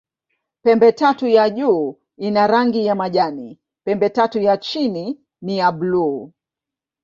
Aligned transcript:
Pembetatu 0.63 1.27
ya 1.27 1.49
juu 1.49 1.99
ina 2.17 2.47
rangi 2.47 2.85
ya 2.85 2.95
majani, 2.95 3.59
pembetatu 3.83 4.39
ya 4.39 4.57
chini 4.57 5.23
ni 5.41 5.57
ya 5.57 5.71
buluu. 5.71 6.33